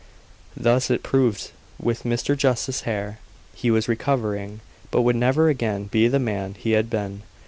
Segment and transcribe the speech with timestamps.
[0.57, 2.35] Thus it proved with Mr.
[2.35, 3.19] Justice Hare.
[3.53, 7.21] He was recovering, but would never again be the man he had been.